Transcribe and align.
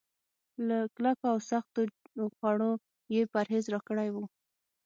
له 0.67 0.77
کلکو 0.95 1.25
او 1.31 1.37
سختو 1.51 1.81
خوړو 2.35 2.71
يې 3.13 3.21
پرهېز 3.33 3.65
راکړی 3.73 4.09
و. 4.11 4.15